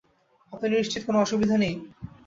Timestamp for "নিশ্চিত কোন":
0.71-1.15